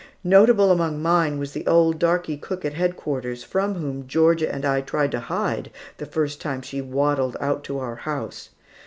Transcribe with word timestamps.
Notable 0.23 0.71
among 0.71 0.99
mine 0.99 1.37
was 1.37 1.51
the 1.51 1.67
old 1.67 1.99
darkey 1.99 2.35
cook 2.35 2.65
at 2.65 2.73
headquarters, 2.73 3.43
from 3.43 3.75
whom 3.75 4.07
Georgia 4.07 4.51
and 4.51 4.65
I 4.65 4.81
tried 4.81 5.11
to 5.11 5.19
hide, 5.19 5.69
the 5.97 6.07
first 6.07 6.41
time 6.41 6.63
she 6.63 6.81
waddled 6.81 7.37
out 7.39 7.63
to 7.65 7.77
our 7.77 7.97
house. 7.97 8.49